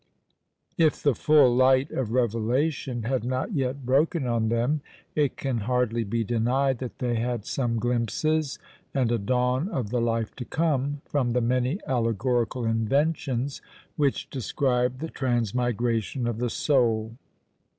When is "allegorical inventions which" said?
11.85-14.27